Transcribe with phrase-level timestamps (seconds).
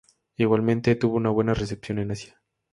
[0.35, 2.41] Igualmente, tuvo una buena recepción en Asia.